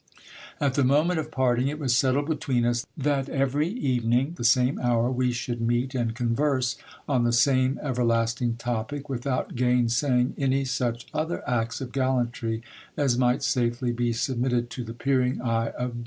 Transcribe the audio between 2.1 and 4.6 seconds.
between us that every evening, at the